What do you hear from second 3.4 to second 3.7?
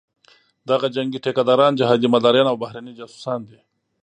دي.